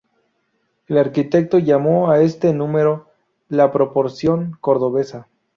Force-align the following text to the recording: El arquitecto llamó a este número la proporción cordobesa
El 0.87 0.97
arquitecto 0.97 1.59
llamó 1.59 2.09
a 2.09 2.21
este 2.23 2.53
número 2.53 3.11
la 3.49 3.71
proporción 3.71 4.57
cordobesa 4.59 5.27